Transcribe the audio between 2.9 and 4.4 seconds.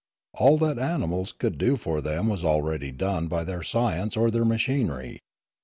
done by their science or